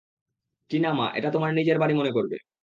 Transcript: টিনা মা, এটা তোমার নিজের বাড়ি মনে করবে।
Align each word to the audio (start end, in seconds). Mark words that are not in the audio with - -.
টিনা 0.71 0.91
মা, 0.93 1.07
এটা 1.15 1.29
তোমার 1.31 1.51
নিজের 1.53 1.77
বাড়ি 1.79 1.93
মনে 1.93 2.11
করবে। 2.11 2.35